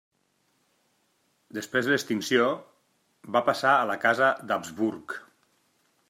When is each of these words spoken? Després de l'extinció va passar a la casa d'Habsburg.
Després 1.57 1.89
de 1.89 1.91
l'extinció 1.93 2.47
va 3.35 3.43
passar 3.49 3.73
a 3.81 3.85
la 3.91 3.99
casa 4.05 4.31
d'Habsburg. 4.53 5.17